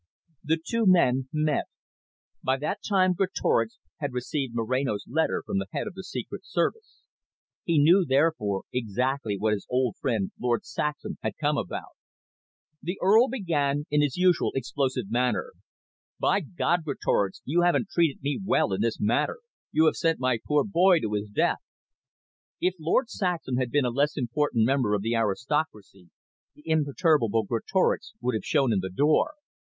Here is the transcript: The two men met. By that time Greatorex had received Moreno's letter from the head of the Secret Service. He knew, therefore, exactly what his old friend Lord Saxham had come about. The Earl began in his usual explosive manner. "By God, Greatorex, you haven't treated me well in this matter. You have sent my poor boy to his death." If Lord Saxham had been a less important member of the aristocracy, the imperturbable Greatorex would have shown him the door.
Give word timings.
The 0.43 0.57
two 0.57 0.85
men 0.87 1.29
met. 1.31 1.65
By 2.43 2.57
that 2.57 2.79
time 2.81 3.13
Greatorex 3.13 3.77
had 3.99 4.13
received 4.13 4.55
Moreno's 4.55 5.05
letter 5.07 5.43
from 5.45 5.59
the 5.59 5.67
head 5.73 5.85
of 5.85 5.93
the 5.93 6.03
Secret 6.03 6.41
Service. 6.43 7.03
He 7.65 7.77
knew, 7.77 8.03
therefore, 8.03 8.63
exactly 8.73 9.37
what 9.37 9.53
his 9.53 9.67
old 9.69 9.97
friend 9.97 10.31
Lord 10.39 10.65
Saxham 10.65 11.19
had 11.21 11.37
come 11.39 11.55
about. 11.55 11.91
The 12.81 12.97
Earl 12.99 13.27
began 13.29 13.85
in 13.91 14.01
his 14.01 14.17
usual 14.17 14.51
explosive 14.55 15.11
manner. 15.11 15.51
"By 16.19 16.39
God, 16.39 16.83
Greatorex, 16.83 17.43
you 17.45 17.61
haven't 17.61 17.89
treated 17.89 18.23
me 18.23 18.39
well 18.43 18.73
in 18.73 18.81
this 18.81 18.99
matter. 18.99 19.37
You 19.71 19.85
have 19.85 19.95
sent 19.97 20.17
my 20.19 20.39
poor 20.47 20.63
boy 20.63 20.99
to 21.01 21.13
his 21.13 21.29
death." 21.29 21.61
If 22.59 22.73
Lord 22.79 23.07
Saxham 23.11 23.57
had 23.57 23.69
been 23.69 23.85
a 23.85 23.91
less 23.91 24.17
important 24.17 24.65
member 24.65 24.95
of 24.95 25.03
the 25.03 25.13
aristocracy, 25.13 26.09
the 26.55 26.63
imperturbable 26.65 27.43
Greatorex 27.43 28.13
would 28.19 28.33
have 28.33 28.43
shown 28.43 28.73
him 28.73 28.79
the 28.81 28.89
door. 28.89 29.35